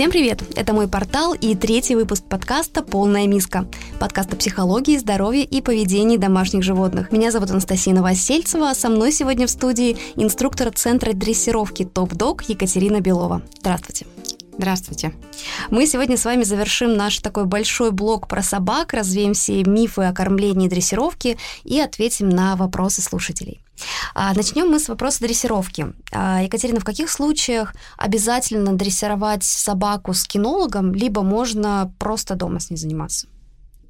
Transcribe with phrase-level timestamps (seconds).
[0.00, 0.42] Всем привет!
[0.56, 3.66] Это мой портал и третий выпуск подкаста «Полная миска».
[3.98, 7.12] Подкаста психологии, здоровья и поведении домашних животных.
[7.12, 13.00] Меня зовут Анастасия Новосельцева, а со мной сегодня в студии инструктор Центра дрессировки ТОП-ДОГ Екатерина
[13.02, 13.42] Белова.
[13.58, 14.06] Здравствуйте.
[14.56, 15.12] Здравствуйте.
[15.68, 20.14] Мы сегодня с вами завершим наш такой большой блок про собак, развеем все мифы о
[20.14, 23.60] кормлении и дрессировке и ответим на вопросы слушателей.
[24.14, 25.86] А, начнем мы с вопроса дрессировки.
[26.12, 32.70] А, Екатерина, в каких случаях обязательно дрессировать собаку с кинологом, либо можно просто дома с
[32.70, 33.26] ней заниматься?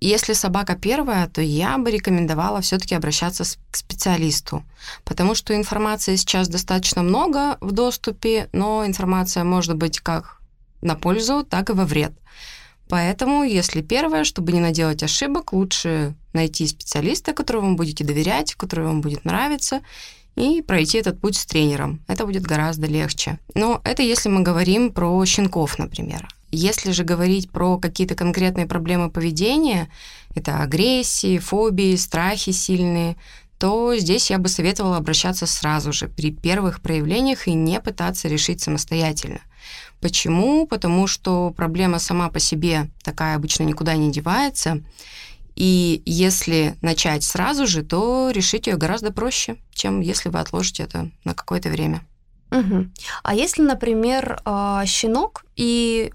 [0.03, 4.65] Если собака первая, то я бы рекомендовала все-таки обращаться к специалисту,
[5.05, 10.41] потому что информации сейчас достаточно много в доступе, но информация может быть как
[10.81, 12.13] на пользу, так и во вред.
[12.91, 18.85] Поэтому, если первое, чтобы не наделать ошибок, лучше найти специалиста, которому вы будете доверять, который
[18.85, 19.81] вам будет нравиться,
[20.35, 22.01] и пройти этот путь с тренером.
[22.09, 23.39] Это будет гораздо легче.
[23.55, 26.29] Но это если мы говорим про щенков, например.
[26.51, 29.89] Если же говорить про какие-то конкретные проблемы поведения,
[30.35, 33.17] это агрессии, фобии, страхи сильные,
[33.59, 38.63] то здесь я бы советовала обращаться сразу же при первых проявлениях и не пытаться решить
[38.63, 39.41] самостоятельно.
[40.01, 40.67] Почему?
[40.67, 44.83] Потому что проблема сама по себе такая обычно никуда не девается.
[45.57, 51.11] И если начать сразу же, то решить ее гораздо проще, чем если вы отложите это
[51.25, 52.03] на какое-то время.
[52.51, 52.89] Угу.
[53.23, 56.13] А если, например, а, щенок и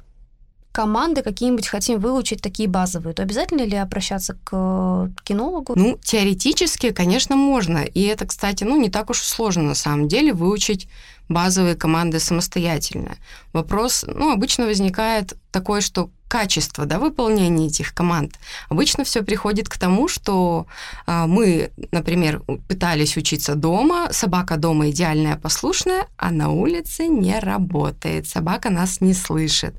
[0.76, 5.74] команды какие-нибудь хотим выучить такие базовые, то обязательно ли обращаться к кинологу?
[5.78, 7.78] Ну, теоретически, конечно, можно.
[7.78, 10.90] И это, кстати, ну, не так уж сложно на самом деле выучить
[11.30, 13.16] базовые команды самостоятельно.
[13.54, 18.34] Вопрос, ну, обычно возникает такое, что качество да, выполнения этих команд.
[18.70, 20.66] Обычно все приходит к тому, что
[21.06, 28.28] а, мы, например, пытались учиться дома, собака дома идеальная, послушная, а на улице не работает,
[28.28, 29.76] собака нас не слышит.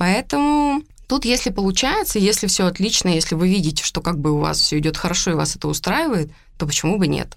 [0.00, 4.58] Поэтому тут, если получается, если все отлично, если вы видите, что как бы у вас
[4.58, 7.36] все идет хорошо и вас это устраивает, то почему бы нет?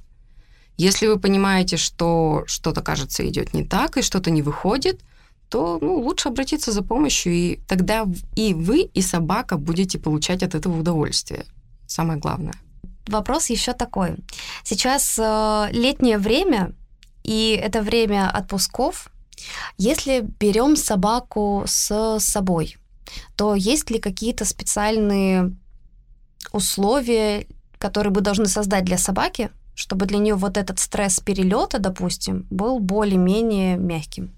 [0.77, 5.01] Если вы понимаете, что что-то, кажется, идет не так и что-то не выходит,
[5.49, 8.05] то ну, лучше обратиться за помощью, и тогда
[8.37, 11.45] и вы, и собака будете получать от этого удовольствие.
[11.85, 12.55] Самое главное.
[13.07, 14.15] Вопрос еще такой.
[14.63, 16.71] Сейчас э, летнее время,
[17.25, 19.09] и это время отпусков,
[19.77, 22.77] если берем собаку с собой,
[23.35, 25.55] то есть ли какие-то специальные
[26.51, 32.45] условия, которые мы должны создать для собаки, чтобы для нее вот этот стресс перелета, допустим,
[32.49, 34.31] был более-менее мягким?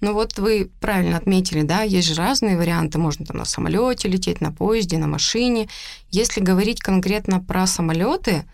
[0.00, 2.98] Ну вот вы правильно отметили, да, есть же разные варианты.
[2.98, 5.68] Можно там на самолете лететь, на поезде, на машине.
[6.10, 8.44] Если говорить конкретно про самолеты,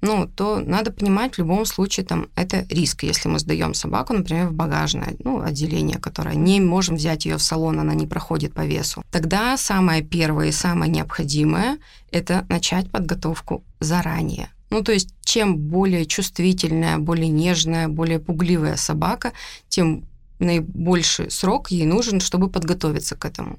[0.00, 3.02] ну, то надо понимать в любом случае, там, это риск.
[3.02, 7.42] Если мы сдаем собаку, например, в багажное ну, отделение, которое не можем взять ее в
[7.42, 11.78] салон, она не проходит по весу, тогда самое первое и самое необходимое–
[12.10, 14.50] это начать подготовку заранее.
[14.70, 19.32] Ну, то есть, чем более чувствительная, более нежная, более пугливая собака,
[19.68, 20.04] тем
[20.38, 23.58] наибольший срок ей нужен, чтобы подготовиться к этому.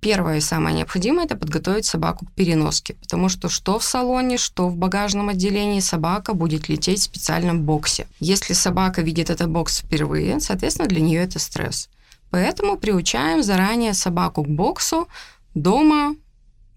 [0.00, 4.68] Первое и самое необходимое– это подготовить собаку к переноске, потому что что в салоне, что
[4.68, 8.06] в багажном отделении собака будет лететь в специальном боксе.
[8.20, 11.88] Если собака видит этот бокс впервые, соответственно, для нее это стресс.
[12.30, 15.08] Поэтому приучаем заранее собаку к боксу
[15.54, 16.14] дома,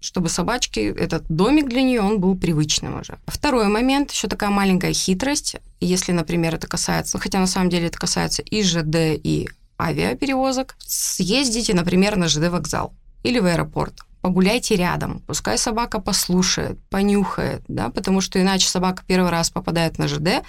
[0.00, 3.18] чтобы собачки, этот домик для нее, он был привычным уже.
[3.26, 7.98] Второй момент, еще такая маленькая хитрость, если, например, это касается, хотя на самом деле это
[7.98, 13.94] касается и ЖД, и авиаперевозок, съездите, например, на ЖД вокзал или в аэропорт.
[14.20, 20.06] Погуляйте рядом, пускай собака послушает, понюхает, да, потому что иначе собака первый раз попадает на
[20.06, 20.44] ЖД,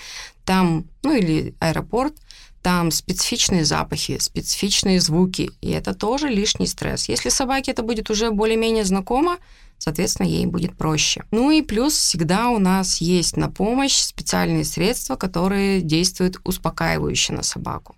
[0.45, 2.13] там, ну или аэропорт,
[2.61, 7.09] там специфичные запахи, специфичные звуки, и это тоже лишний стресс.
[7.09, 9.37] Если собаке это будет уже более-менее знакомо,
[9.79, 11.23] соответственно, ей будет проще.
[11.31, 17.43] Ну и плюс всегда у нас есть на помощь специальные средства, которые действуют успокаивающе на
[17.43, 17.95] собаку.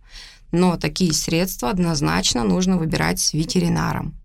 [0.52, 4.16] Но такие средства однозначно нужно выбирать с ветеринаром,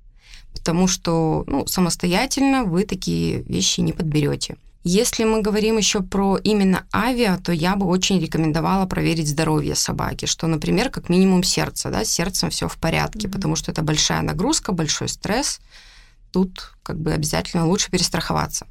[0.60, 4.56] потому что ну, самостоятельно вы такие вещи не подберете.
[4.84, 10.26] Если мы говорим еще про именно авиа, то я бы очень рекомендовала проверить здоровье собаки,
[10.26, 13.32] что, например, как минимум сердце, да, с сердцем все в порядке, mm-hmm.
[13.32, 15.60] потому что это большая нагрузка, большой стресс.
[16.30, 18.66] Тут как бы обязательно лучше перестраховаться.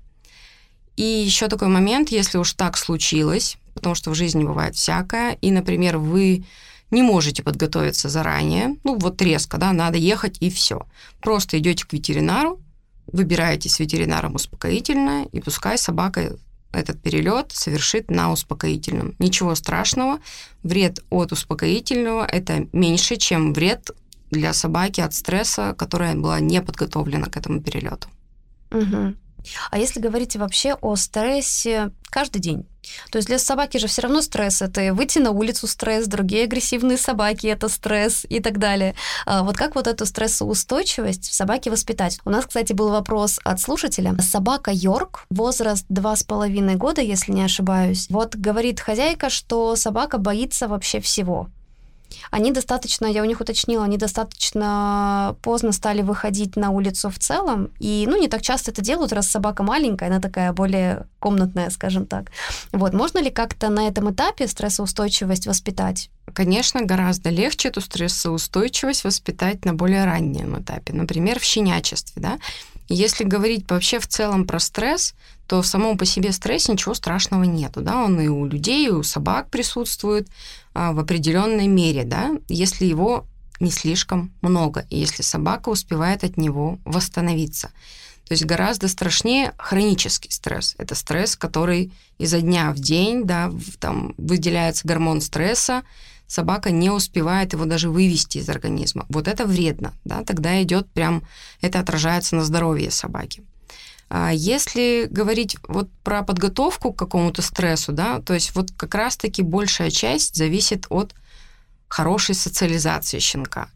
[0.95, 5.51] И еще такой момент, если уж так случилось, потому что в жизни бывает всякое, и,
[5.51, 6.43] например, вы
[6.91, 10.87] не можете подготовиться заранее, ну вот резко, да, надо ехать и все.
[11.21, 12.59] Просто идете к ветеринару,
[13.07, 16.37] выбираете с ветеринаром успокоительное, и пускай собака
[16.71, 19.15] этот перелет совершит на успокоительном.
[19.19, 20.19] Ничего страшного.
[20.63, 23.89] Вред от успокоительного– это меньше, чем вред
[24.29, 28.07] для собаки от стресса, которая была не подготовлена к этому перелету.
[28.71, 29.15] Угу.
[29.71, 32.67] А если говорить вообще о стрессе каждый день,
[33.11, 36.97] то есть для собаки же все равно стресс это выйти на улицу стресс, другие агрессивные
[36.97, 38.95] собаки это стресс и так далее.
[39.25, 42.19] А вот как вот эту стрессоустойчивость в собаке воспитать?
[42.25, 44.15] У нас, кстати, был вопрос от слушателя.
[44.21, 48.07] Собака Йорк, возраст два с половиной года, если не ошибаюсь.
[48.09, 51.49] Вот говорит хозяйка, что собака боится вообще всего.
[52.31, 57.69] Они достаточно, я у них уточнила, они достаточно поздно стали выходить на улицу в целом,
[57.79, 62.05] и, ну, не так часто это делают, раз собака маленькая, она такая более комнатная, скажем
[62.05, 62.31] так.
[62.71, 66.09] Вот, можно ли как-то на этом этапе стрессоустойчивость воспитать?
[66.33, 72.39] Конечно, гораздо легче эту стрессоустойчивость воспитать на более раннем этапе, например, в щенячестве, да,
[72.89, 75.13] если говорить вообще в целом про стресс,
[75.47, 78.91] то в самом по себе стрессе ничего страшного нету, да, он и у людей, и
[78.91, 80.27] у собак присутствует
[80.93, 83.25] в определенной мере, да, если его
[83.59, 87.71] не слишком много, и если собака успевает от него восстановиться.
[88.27, 90.75] То есть гораздо страшнее хронический стресс.
[90.77, 95.83] Это стресс, который изо дня в день, да, там выделяется гормон стресса,
[96.27, 99.05] собака не успевает его даже вывести из организма.
[99.09, 101.23] Вот это вредно, да, тогда идет прям,
[101.59, 103.43] это отражается на здоровье собаки.
[104.09, 109.43] А если говорить вот про подготовку к какому-то стрессу, да, то есть вот как раз-таки
[109.43, 111.13] большая часть зависит от
[111.87, 113.69] хорошей социализации щенка.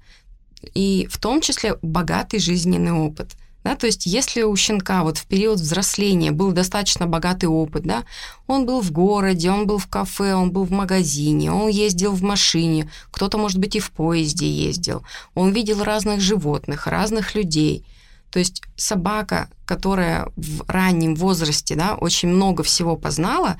[0.73, 3.31] И в том числе богатый жизненный опыт–
[3.63, 8.03] да, то есть если у щенка вот в период взросления был достаточно богатый опыт, да,
[8.45, 12.21] он был в городе, он был в кафе, он был в магазине, он ездил в
[12.21, 15.03] машине, кто-то, может быть, и в поезде ездил,
[15.33, 17.85] он видел разных животных, разных людей.
[18.33, 23.59] То есть собака, которая в раннем возрасте да, очень много всего познала,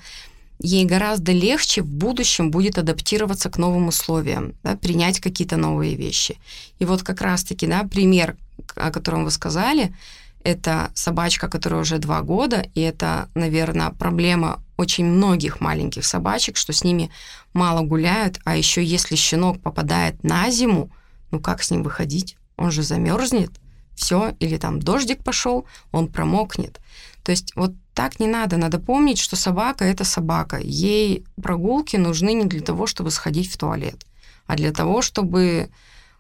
[0.58, 6.40] ей гораздо легче в будущем будет адаптироваться к новым условиям, да, принять какие-то новые вещи.
[6.80, 8.36] И вот как раз-таки да, пример,
[8.76, 9.96] о котором вы сказали,
[10.44, 16.74] это собачка, которая уже два года, и это, наверное, проблема очень многих маленьких собачек, что
[16.74, 17.12] с ними
[17.54, 20.90] мало гуляют, а еще если щенок попадает на зиму,
[21.30, 22.38] ну как с ним выходить?
[22.58, 23.52] Он же замерзнет,
[23.96, 26.80] все, или там дождик пошел, он промокнет.
[27.24, 28.58] То есть вот так не надо.
[28.58, 30.60] Надо помнить, что собака– это собака.
[30.62, 34.06] Ей прогулки нужны не для того, чтобы сходить в туалет,
[34.46, 35.70] а для того, чтобы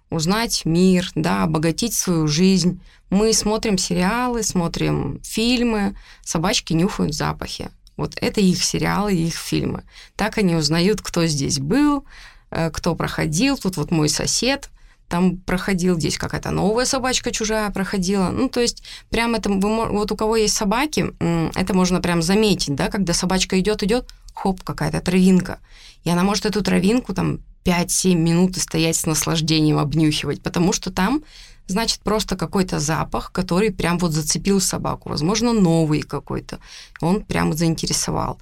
[0.09, 2.79] узнать мир, да, обогатить свою жизнь.
[3.09, 7.69] Мы смотрим сериалы, смотрим фильмы, собачки нюхают запахи.
[7.97, 9.83] Вот это их сериалы, их фильмы.
[10.15, 12.05] Так они узнают, кто здесь был,
[12.49, 13.57] э, кто проходил.
[13.57, 14.69] Тут вот мой сосед
[15.13, 18.29] там проходил, здесь какая-то новая собачка чужая проходила.
[18.29, 18.81] Ну, то есть
[19.11, 21.13] прям это, вот у кого есть собаки,
[21.53, 25.59] это можно прям заметить, да, когда собачка идет, идет, хоп, какая-то травинка.
[26.03, 31.21] И она может эту травинку там 5-7 минут стоять с наслаждением обнюхивать, потому что там,
[31.67, 36.57] значит, просто какой-то запах, который прям вот зацепил собаку, возможно, новый какой-то,
[37.01, 38.39] он прям заинтересовал.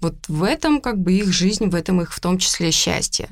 [0.00, 3.28] Вот в этом как бы их жизнь, в этом их в том числе счастье.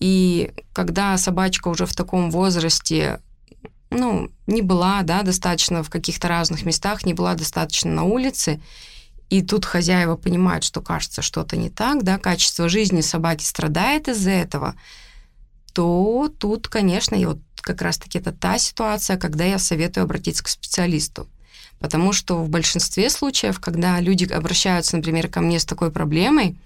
[0.00, 3.20] И когда собачка уже в таком возрасте,
[3.90, 8.60] ну, не была, да, достаточно в каких-то разных местах, не была достаточно на улице,
[9.28, 14.30] и тут хозяева понимают, что кажется что-то не так, да, качество жизни собаки страдает из-за
[14.30, 14.74] этого,
[15.72, 20.48] то тут, конечно, и вот как раз-таки это та ситуация, когда я советую обратиться к
[20.48, 21.28] специалисту.
[21.78, 26.56] Потому что в большинстве случаев, когда люди обращаются, например, ко мне с такой проблемой,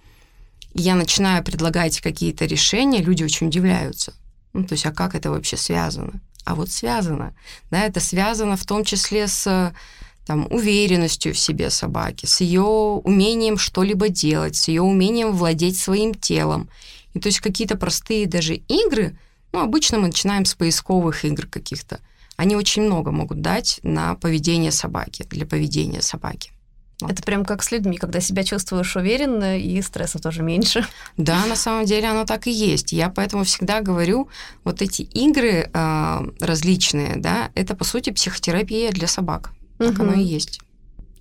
[0.75, 4.13] я начинаю предлагать какие-то решения, люди очень удивляются.
[4.53, 6.21] Ну, то есть, а как это вообще связано?
[6.45, 7.35] А вот связано.
[7.71, 9.73] Да, это связано в том числе с
[10.27, 16.15] там, уверенностью в себе собаки, с ее умением что-либо делать, с ее умением владеть своим
[16.15, 16.69] телом.
[17.15, 19.19] И то есть какие-то простые даже игры,
[19.53, 22.01] ну, обычно мы начинаем с поисковых игр каких-то.
[22.37, 26.51] Они очень много могут дать на поведение собаки, для поведения собаки.
[27.01, 27.11] Вот.
[27.11, 30.87] Это прям как с людьми, когда себя чувствуешь уверенно, и стресса тоже меньше.
[31.17, 32.93] Да, на самом деле оно так и есть.
[32.93, 34.29] Я поэтому всегда говорю,
[34.63, 39.53] вот эти игры э, различные, да, это по сути психотерапия для собак.
[39.79, 40.03] Так угу.
[40.03, 40.61] оно и есть.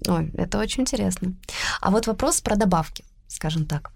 [0.07, 1.33] Ой, это очень интересно.
[1.81, 3.91] А вот вопрос про добавки, скажем так.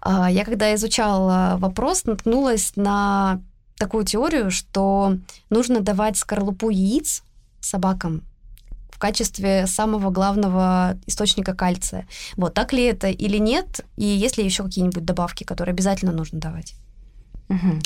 [0.00, 3.40] А, я когда изучала вопрос, наткнулась на
[3.76, 5.16] такую теорию, что
[5.50, 7.22] нужно давать скорлупу яиц
[7.60, 8.22] собакам
[8.94, 12.06] в качестве самого главного источника кальция.
[12.36, 13.80] Вот так ли это или нет?
[13.96, 16.76] И есть ли еще какие-нибудь добавки, которые обязательно нужно давать?
[17.48, 17.80] Угу.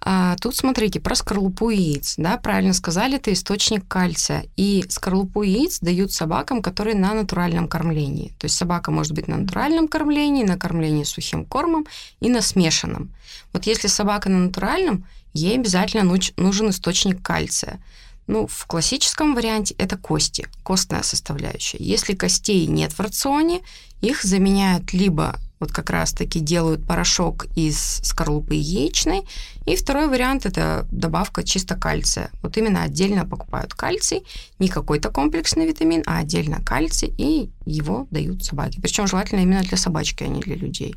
[0.00, 4.46] А, тут смотрите, про скорлупу яиц, да, правильно сказали, это источник кальция.
[4.56, 8.34] И скорлупу яиц дают собакам, которые на натуральном кормлении.
[8.38, 11.86] То есть собака может быть на натуральном кормлении, на кормлении сухим кормом
[12.20, 13.10] и на смешанном.
[13.52, 17.80] Вот если собака на натуральном, ей обязательно нужен источник кальция.
[18.26, 21.78] Ну, в классическом варианте это кости, костная составляющая.
[21.78, 23.60] Если костей нет в рационе,
[24.00, 29.22] их заменяют либо вот как раз-таки делают порошок из скорлупы яичной.
[29.64, 32.30] И второй вариант– это добавка чисто кальция.
[32.42, 34.26] Вот именно отдельно покупают кальций,
[34.58, 38.80] не какой-то комплексный витамин, а отдельно кальций, и его дают собаке.
[38.82, 40.96] Причем желательно именно для собачки, а не для людей.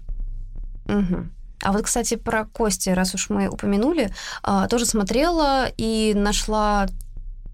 [0.86, 1.28] Угу.
[1.62, 6.88] А вот, кстати, про кости, раз уж мы упомянули, а, тоже смотрела и нашла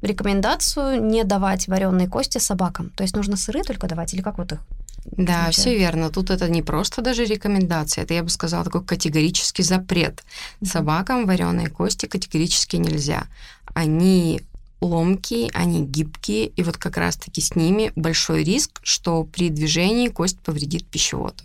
[0.03, 2.91] рекомендацию не давать вареные кости собакам.
[2.95, 4.60] То есть нужно сыры только давать, или как вот их?
[5.05, 6.10] Да, все верно.
[6.10, 10.24] Тут это не просто даже рекомендация, это, я бы сказала, такой категорический запрет.
[10.63, 13.25] Собакам вареные кости категорически нельзя.
[13.74, 14.41] Они
[14.81, 20.39] ломкие, они гибкие, и вот как раз-таки с ними большой риск, что при движении кость
[20.39, 21.43] повредит пищевод.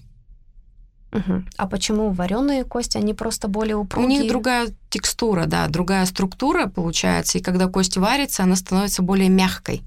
[1.13, 1.45] Угу.
[1.57, 4.07] А почему вареные кости, они просто более упругие?
[4.07, 9.29] У них другая текстура, да, другая структура получается, и когда кость варится, она становится более
[9.29, 9.83] мягкой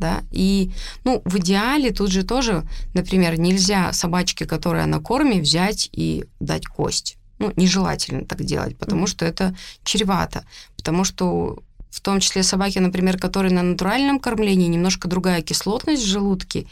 [0.00, 0.72] да, и,
[1.04, 6.66] ну, в идеале тут же тоже, например, нельзя собачке, которая на корме, взять и дать
[6.66, 7.18] кость.
[7.38, 9.54] Ну, нежелательно так делать, потому что это
[9.84, 10.44] чревато,
[10.76, 11.58] потому что
[11.90, 16.66] в том числе собаки, например, которые на натуральном кормлении, немножко другая кислотность в желудке,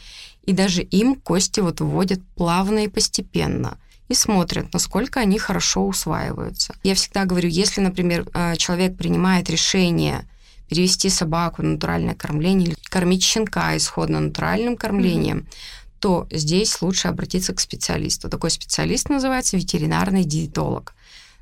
[0.49, 3.77] и даже им кости вот вводят плавно и постепенно
[4.07, 6.73] и смотрят, насколько они хорошо усваиваются.
[6.81, 10.27] Я всегда говорю, если, например, э, человек принимает решение
[10.67, 15.99] перевести собаку на натуральное кормление или кормить щенка исходно натуральным кормлением, mm-hmm.
[15.99, 18.27] то здесь лучше обратиться к специалисту.
[18.27, 20.95] Такой специалист называется ветеринарный диетолог.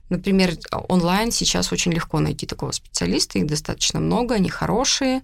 [0.10, 0.56] Например,
[0.88, 5.22] онлайн сейчас очень легко найти такого специалиста, их достаточно много, они хорошие.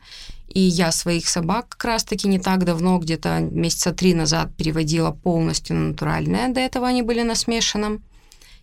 [0.50, 5.76] И я своих собак как раз-таки не так давно, где-то месяца три назад переводила полностью
[5.76, 8.04] на натуральное, до этого они были на смешанном.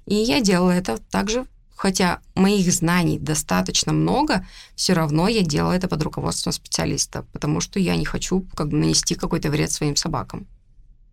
[0.06, 1.46] И я делала это также
[1.80, 4.46] хотя моих знаний достаточно много,
[4.76, 8.76] все равно я делаю это под руководством специалиста, потому что я не хочу как бы
[8.76, 10.46] нанести какой-то вред своим собакам.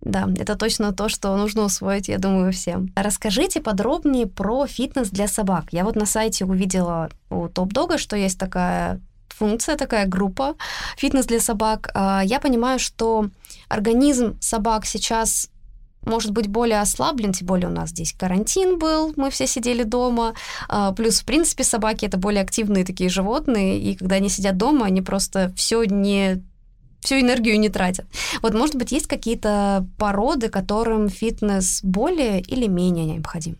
[0.01, 2.93] Да, это точно то, что нужно усвоить, я думаю, всем.
[2.95, 5.65] Расскажите подробнее про фитнес для собак.
[5.71, 10.55] Я вот на сайте увидела у Топ-Дога, что есть такая функция, такая группа
[10.97, 11.89] фитнес для собак.
[11.93, 13.29] А, я понимаю, что
[13.69, 15.49] организм собак сейчас
[16.07, 20.33] может быть более ослаблен, тем более у нас здесь карантин был, мы все сидели дома,
[20.69, 24.85] а, плюс, в принципе, собаки это более активные такие животные, и когда они сидят дома,
[24.85, 26.43] они просто все не
[26.99, 28.05] всю энергию не тратят.
[28.41, 33.57] Вот, может быть, есть какие-то породы, которым фитнес более или менее необходим?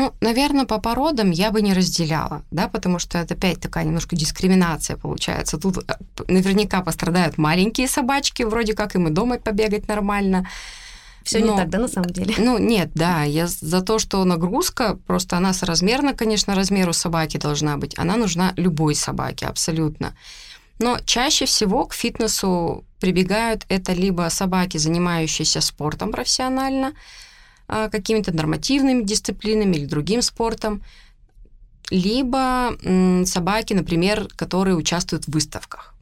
[0.00, 4.16] Ну, наверное, по породам я бы не разделяла, да, потому что это опять такая немножко
[4.16, 5.58] дискриминация получается.
[5.58, 5.92] Тут э,
[6.26, 10.48] наверняка пострадают маленькие собачки, вроде как им и дома побегать нормально.
[11.22, 12.34] Все не так, да, на самом деле?
[12.38, 13.24] Ну, нет, да.
[13.24, 17.98] Я за то, что нагрузка, просто она соразмерна, конечно, размеру собаки должна быть.
[17.98, 20.14] Она нужна любой собаке, абсолютно.
[20.80, 26.94] Но чаще всего к фитнесу прибегают это либо собаки, занимающиеся спортом профессионально,
[27.68, 30.82] а, какими-то нормативными дисциплинами или другим спортом,
[31.90, 32.76] либо
[33.26, 35.94] собаки, например, которые участвуют в выставках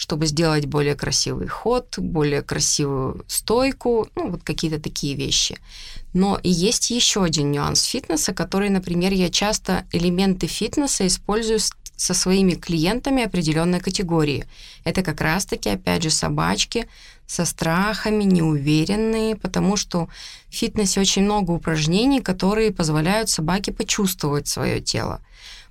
[0.00, 5.58] чтобы сделать более красивый ход, более красивую стойку, ну, вот какие-то такие вещи.
[6.14, 11.58] Но и есть еще один нюанс фитнеса, который, например, я часто элементы фитнеса использую
[12.00, 14.46] со своими клиентами определенной категории.
[14.84, 16.88] Это как раз-таки, опять же, собачки
[17.26, 20.08] со страхами, неуверенные, потому что
[20.48, 25.20] в фитнесе очень много упражнений, которые позволяют собаке почувствовать свое тело.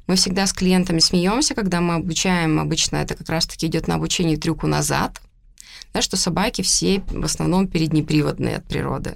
[0.06, 4.38] Мы всегда с клиентами смеемся, когда мы обучаем, обычно это как раз-таки идет на обучение
[4.38, 5.20] трюку назад,
[5.94, 9.16] да, что собаки все в основном переднеприводные от природы.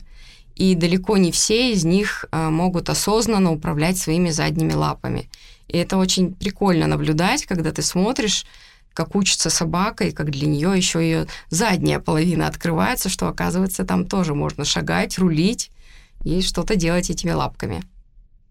[0.55, 5.29] И далеко не все из них а, могут осознанно управлять своими задними лапами.
[5.67, 8.45] И это очень прикольно наблюдать, когда ты смотришь,
[8.93, 14.05] как учится собака, и как для нее еще ее задняя половина открывается, что оказывается там
[14.05, 15.71] тоже можно шагать, рулить
[16.23, 17.83] и что-то делать этими лапками.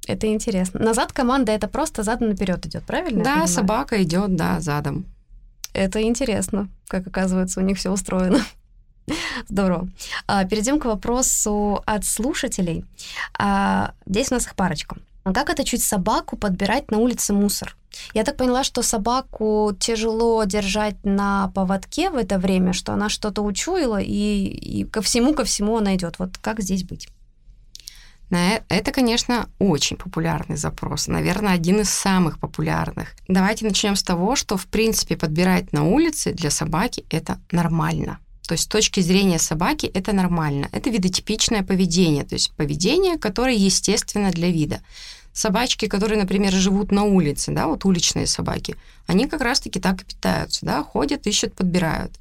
[0.06, 0.80] Это интересно.
[0.80, 3.22] Назад команда это просто задом наперед идет, правильно?
[3.22, 5.06] Да, собака идет, да, задом.
[5.74, 8.40] Это интересно, как оказывается, у них все устроено.
[9.48, 9.88] Здорово.
[10.26, 12.84] А, перейдем к вопросу от слушателей.
[13.38, 14.96] А, здесь у нас их парочка.
[15.24, 17.76] Как отучить собаку подбирать на улице мусор?
[18.14, 23.42] Я так поняла, что собаку тяжело держать на поводке в это время, что она что-то
[23.42, 26.18] учуяла, и, и ко всему, ко всему она идет.
[26.18, 27.08] Вот как здесь быть?
[28.30, 31.06] Это, конечно, очень популярный запрос.
[31.06, 33.14] Наверное, один из самых популярных.
[33.28, 38.18] Давайте начнем с того, что, в принципе, подбирать на улице для собаки это нормально.
[38.46, 40.68] То есть с точки зрения собаки это нормально.
[40.72, 44.80] Это видотипичное поведение, то есть поведение, которое естественно для вида.
[45.32, 50.04] Собачки, которые, например, живут на улице, да, вот уличные собаки, они как раз-таки так и
[50.04, 52.12] питаются, да, ходят, ищут, подбирают.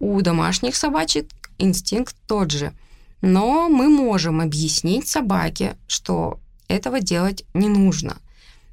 [0.00, 2.72] У домашних собачек инстинкт тот же.
[3.20, 8.16] Но мы можем объяснить собаке, что этого делать не нужно.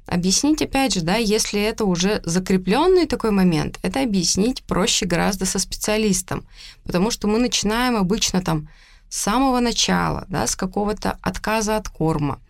[0.08, 5.58] Объяснить, опять же, да, если это уже закрепленный такой момент, это объяснить проще гораздо со
[5.58, 6.46] специалистом,
[6.84, 8.70] потому что мы начинаем обычно там
[9.10, 12.40] с самого начала, да, с какого-то отказа от корма,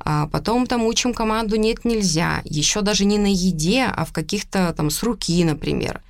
[0.00, 4.74] а потом там учим команду «нет, нельзя», еще даже не на еде, а в каких-то
[4.76, 6.00] там с руки, например.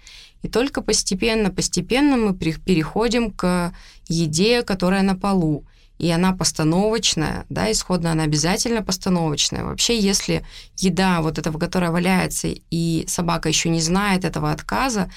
[0.40, 3.74] И только постепенно, постепенно мы переходим к
[4.08, 5.64] еде, которая на полу.
[5.98, 9.64] И она постановочная, да, исходно она обязательно постановочная.
[9.64, 10.44] Вообще, если
[10.76, 15.10] еда вот этого, которая валяется, и собака еще не знает этого отказа,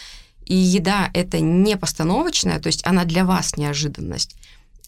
[0.45, 4.35] и еда это не постановочная, то есть она для вас неожиданность,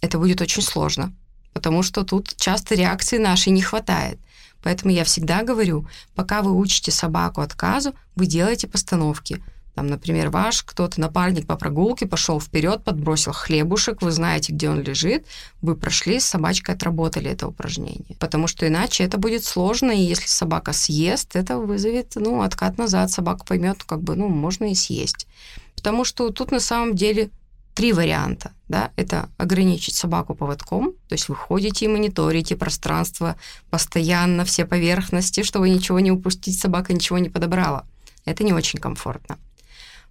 [0.01, 1.13] это будет очень сложно
[1.53, 4.19] потому что тут часто реакции нашей не хватает.
[4.61, 9.43] Поэтому я всегда говорю, пока вы учите собаку отказу, вы делаете постановки.
[9.75, 14.81] Там, например, ваш кто-то напарник по прогулке пошел вперед, подбросил хлебушек, вы знаете, где он
[14.81, 15.25] лежит,
[15.61, 18.15] вы прошли с собачкой, отработали это упражнение.
[18.19, 23.11] Потому что иначе это будет сложно, и если собака съест, это вызовет ну, откат назад,
[23.11, 25.27] собака поймет, как бы, ну, можно и съесть.
[25.75, 27.29] Потому что тут на самом деле
[27.73, 28.51] три варианта.
[28.67, 28.91] Да?
[28.97, 33.37] Это ограничить собаку поводком, то есть вы ходите и мониторите пространство
[33.69, 37.85] постоянно, все поверхности, чтобы ничего не упустить, собака ничего не подобрала.
[38.25, 39.37] Это не очень комфортно.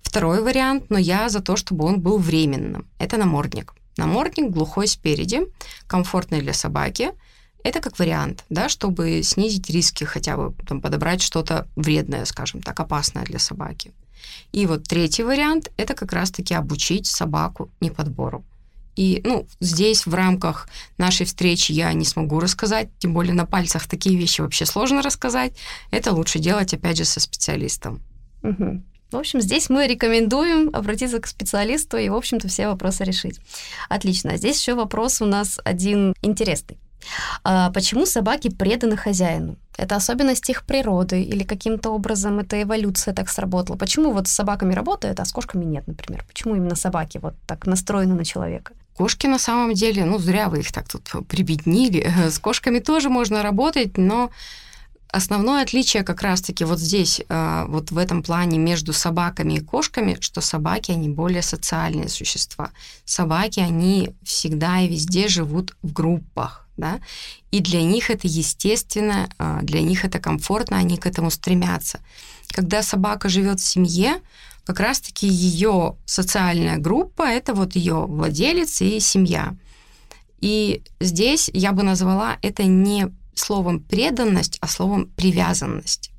[0.02, 2.88] Второй вариант, но я за то, чтобы он был временным.
[2.98, 3.74] Это намордник.
[3.96, 5.40] Намордник глухой спереди,
[5.86, 7.10] комфортный для собаки.
[7.64, 12.78] Это как вариант, да, чтобы снизить риски, хотя бы там, подобрать что-то вредное, скажем так,
[12.78, 13.92] опасное для собаки.
[14.52, 18.44] И вот третий вариант– это как раз-таки обучить собаку неподбору.
[18.98, 23.86] И ну, здесь в рамках нашей встречи я не смогу рассказать, тем более на пальцах
[23.86, 25.52] такие вещи вообще сложно рассказать.
[25.92, 28.00] Это лучше делать, опять же, со специалистом.
[28.42, 28.82] Угу.
[29.10, 33.40] В общем, здесь мы рекомендуем обратиться к специалисту и, в общем-то, все вопросы решить.
[33.88, 34.36] Отлично.
[34.36, 36.78] Здесь еще вопрос у нас один интересный.
[37.42, 39.56] А почему собаки преданы хозяину?
[39.78, 43.76] Это особенность их природы или каким-то образом это эволюция так сработала?
[43.76, 46.24] Почему вот с собаками работает, а с кошками нет, например?
[46.26, 48.74] Почему именно собаки вот так настроены на человека?
[48.96, 52.12] Кошки на самом деле, ну зря вы их так тут прибеднили.
[52.28, 54.30] С кошками тоже можно работать, но
[55.10, 60.16] основное отличие как раз-таки вот здесь, а, вот в этом плане между собаками и кошками,
[60.20, 62.70] что собаки, они более социальные существа.
[63.04, 67.00] Собаки, они всегда и везде живут в группах да,
[67.50, 72.00] и для них это естественно, а, для них это комфортно, они к этому стремятся.
[72.50, 74.22] Когда собака живет в семье,
[74.64, 79.54] как раз-таки ее социальная группа– это вот ее владелец и семья.
[80.40, 86.10] И здесь я бы назвала это не словом преданность, а словом привязанность.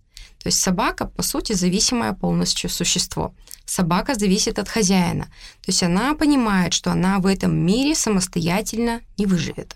[0.42, 3.34] То есть собака, по сути, зависимое полностью существо.
[3.66, 5.26] Собака зависит от хозяина.
[5.26, 9.76] То есть она понимает, что она в этом мире самостоятельно не выживет.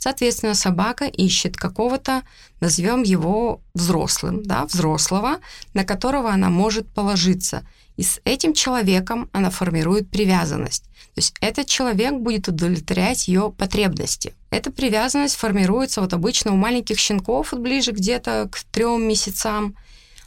[0.00, 2.22] Соответственно, собака ищет какого-то,
[2.60, 5.40] назовем его взрослым, да, взрослого,
[5.74, 7.66] на которого она может положиться.
[7.98, 10.84] И с этим человеком она формирует привязанность.
[10.84, 14.32] То есть этот человек будет удовлетворять ее потребности.
[14.48, 19.76] Эта привязанность формируется вот обычно у маленьких щенков вот ближе где-то к трем месяцам.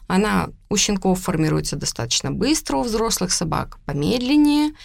[0.06, 4.74] Она у щенков формируется достаточно быстро, у взрослых собак помедленнее–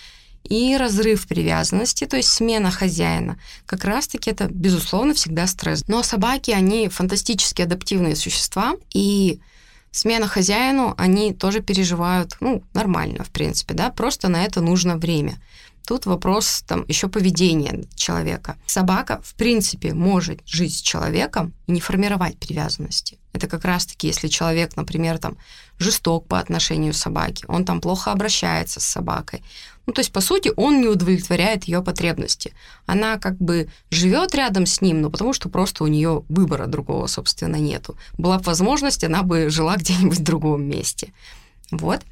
[0.48, 5.84] и разрыв привязанности, то есть смена хозяина, как раз-таки это, безусловно, всегда стресс.
[5.88, 9.40] Но собаки, они фантастически адаптивные существа, и
[9.90, 15.40] смена хозяину, они тоже переживают, ну, нормально, в принципе, да, просто на это нужно время.
[15.88, 18.58] Тут вопрос там еще поведения человека.
[18.66, 23.18] Собака, в принципе, может жить с человеком и не формировать привязанности.
[23.32, 25.38] Это как раз-таки, если человек, например, там
[25.78, 29.42] жесток по отношению к собаке, он там плохо обращается с собакой.
[29.86, 32.52] Ну, то есть, по сути, он не удовлетворяет ее потребности.
[32.84, 37.06] Она как бы живет рядом с ним, но потому что просто у нее выбора другого,
[37.06, 37.96] собственно, нету.
[38.18, 41.14] Была бы возможность, она бы жила где-нибудь в другом месте.
[41.70, 42.02] Вот.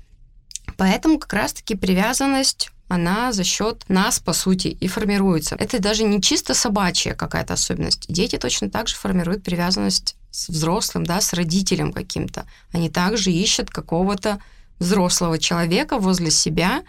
[0.76, 5.56] Поэтому как раз-таки привязанность она за счет нас, по сути, и формируется.
[5.58, 8.06] Это даже не чисто собачья какая-то особенность.
[8.08, 12.46] Дети точно так же формируют привязанность с взрослым, да, с родителем каким-то.
[12.72, 14.40] Они также ищут какого-то
[14.78, 16.84] взрослого человека возле себя,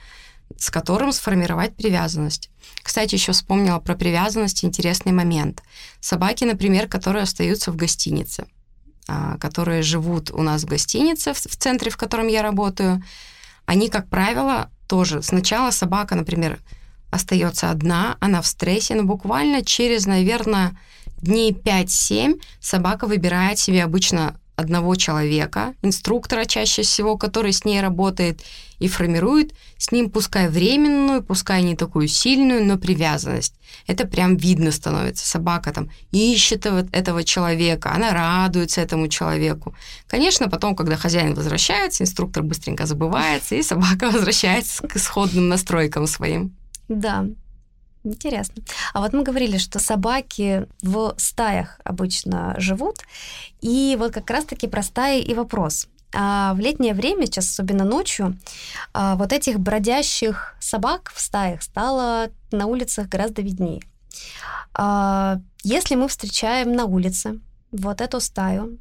[0.57, 2.49] с которым сформировать привязанность.
[2.83, 5.63] Кстати, еще вспомнила про привязанность интересный момент.
[5.99, 8.45] Собаки, например, которые остаются в гостинице,
[9.07, 13.03] а, которые живут у нас в гостинице, в центре, в котором я работаю,
[13.67, 15.21] они, как правило, тоже.
[15.21, 16.59] Сначала собака, например,
[17.11, 20.77] остается одна, она в стрессе, но буквально через, наверное,
[21.21, 28.41] дней 5-7 собака выбирает себе обычно одного человека, инструктора чаще всего, который с ней работает
[28.79, 33.53] и формирует с ним, пускай временную, пускай не такую сильную, но привязанность.
[33.85, 35.27] Это прям видно становится.
[35.27, 39.75] Собака там ищет этого человека, она радуется этому человеку.
[40.07, 46.55] Конечно, потом, когда хозяин возвращается, инструктор быстренько забывается, и собака возвращается к исходным настройкам своим.
[46.87, 47.25] Да,
[48.03, 48.63] Интересно.
[48.93, 52.97] А вот мы говорили, что собаки в стаях обычно живут,
[53.61, 55.87] и вот как раз-таки про стаи и вопрос.
[56.13, 58.37] А в летнее время, сейчас особенно ночью,
[58.93, 63.81] а вот этих бродящих собак в стаях стало на улицах гораздо виднее.
[64.73, 67.39] А если мы встречаем на улице
[67.71, 68.79] вот эту стаю,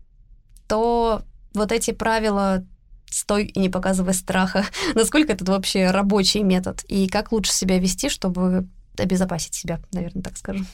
[0.69, 2.65] то вот эти правила
[3.11, 4.65] стой и не показывай страха.
[4.95, 6.85] Насколько это вообще рабочий метод?
[6.89, 8.69] И как лучше себя вести, чтобы
[9.01, 10.65] обезопасить себя, наверное, так скажу.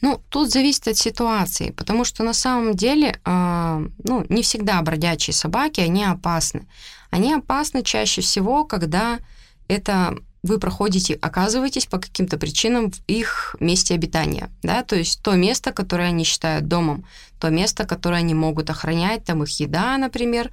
[0.00, 5.34] Ну, тут зависит от ситуации, потому что на самом деле, э, ну, не всегда бродячие
[5.34, 6.66] собаки, они опасны.
[7.10, 9.18] Они опасны чаще всего, когда
[9.68, 15.34] это вы проходите, оказываетесь по каким-то причинам в их месте обитания, да, то есть то
[15.34, 17.04] место, которое они считают домом,
[17.38, 20.48] то место, которое они могут охранять, там их еда, например,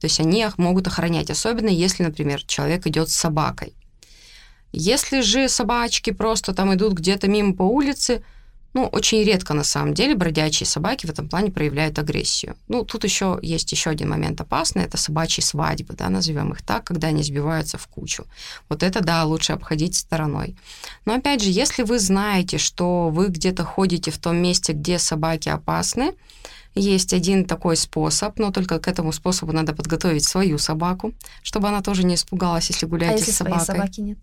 [0.00, 3.74] то есть они их могут охранять, особенно если, например, человек идет с собакой.
[4.76, 8.22] Если же собачки просто там идут где-то мимо по улице,
[8.74, 12.56] ну, очень редко на самом деле бродячие собаки в этом плане проявляют агрессию.
[12.66, 16.82] Ну, тут еще есть еще один момент опасный, это собачьи свадьбы, да, назовем их так,
[16.82, 18.24] когда они сбиваются в кучу.
[18.68, 20.56] Вот это, да, лучше обходить стороной.
[21.04, 25.48] Но опять же, если вы знаете, что вы где-то ходите в том месте, где собаки
[25.48, 26.14] опасны,
[26.74, 31.82] есть один такой способ, но только к этому способу надо подготовить свою собаку, чтобы она
[31.82, 33.64] тоже не испугалась, если гуляете а если с собакой.
[33.64, 34.18] Своей собаки нет?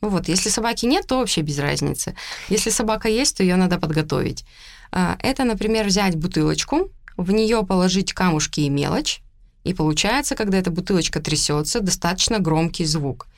[0.00, 2.14] Ну вот, если собаки нет, то вообще без разницы.
[2.48, 4.44] Если собака есть, то ее надо подготовить.
[4.90, 9.22] А, это, например, взять бутылочку, в нее положить камушки и мелочь,
[9.64, 13.28] и получается, когда эта бутылочка трясется, достаточно громкий звук.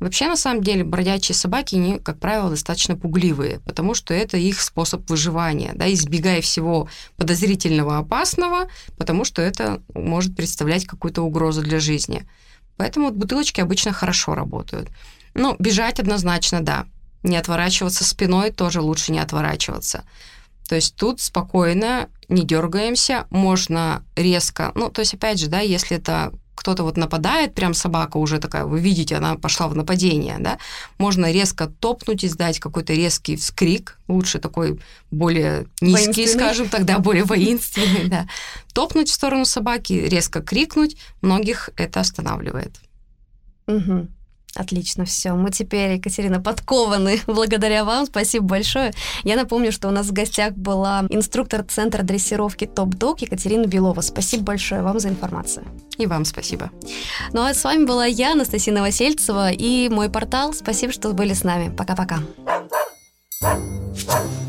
[0.00, 4.60] Вообще, на самом деле, бродячие собаки, они, как правило, достаточно пугливые, потому что это их
[4.60, 11.80] способ выживания, да, избегая всего подозрительного, опасного, потому что это может представлять какую-то угрозу для
[11.80, 12.26] жизни.
[12.76, 14.88] Поэтому вот бутылочки обычно хорошо работают.
[15.34, 16.86] Ну, бежать однозначно, да.
[17.22, 20.04] Не отворачиваться спиной тоже лучше не отворачиваться.
[20.68, 25.98] То есть тут спокойно, не дергаемся, можно резко, ну, то есть, опять же, да, если
[25.98, 30.58] это кто-то вот нападает, прям собака уже такая, вы видите, она пошла в нападение, да,
[30.98, 38.08] можно резко топнуть, издать какой-то резкий вскрик, лучше такой более низкий, скажем тогда, более воинственный,
[38.08, 38.26] да.
[38.72, 42.76] Топнуть в сторону собаки, резко крикнуть, многих это останавливает.
[43.66, 44.08] Угу.
[44.54, 45.32] Отлично, все.
[45.34, 48.06] Мы теперь, Екатерина, подкованы благодаря вам.
[48.06, 48.92] Спасибо большое.
[49.24, 54.00] Я напомню, что у нас в гостях была инструктор Центра дрессировки Топ-Дог Екатерина Белова.
[54.00, 55.66] Спасибо большое вам за информацию.
[55.98, 56.70] И вам спасибо.
[57.32, 60.52] Ну а с вами была я, Анастасия Новосельцева, и мой портал.
[60.52, 61.74] Спасибо, что были с нами.
[61.74, 62.20] Пока-пока.
[63.42, 64.43] thank you